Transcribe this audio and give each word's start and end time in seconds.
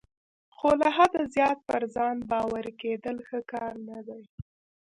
خو 0.55 0.69
له 0.81 0.87
حده 0.97 1.21
زیات 1.35 1.59
پر 1.67 1.81
ځان 1.95 2.17
باوري 2.29 2.73
کیدل 2.81 3.17
ښه 3.27 3.39
کار 3.51 3.73
نه 3.89 3.99
دی. 4.07 4.23